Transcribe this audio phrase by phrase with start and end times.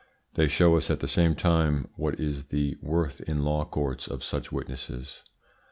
[0.33, 4.23] They show us at the same time what is the worth in law courts of
[4.23, 5.21] such witnesses.